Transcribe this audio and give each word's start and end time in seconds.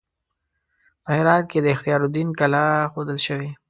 په 1.03 1.09
هرات 1.17 1.43
کې 1.51 1.59
د 1.61 1.67
اختیار 1.75 1.99
الدین 2.03 2.29
کلا 2.39 2.65
ښودل 2.91 3.17
شوې. 3.27 3.49